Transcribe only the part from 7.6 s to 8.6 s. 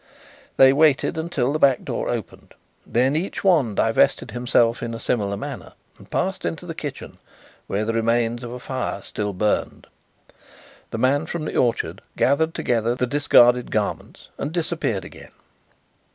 where the remains of a